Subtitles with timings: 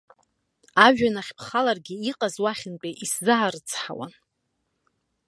[0.85, 4.13] Ажәҩан ахь бхаларгьы, иҟаз уахьынтәи исзаарыцҳауан.